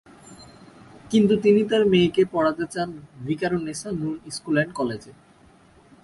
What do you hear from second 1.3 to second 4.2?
তিনি তাঁর মেয়েকে পড়াতে চান ভিকারুননিসা নূন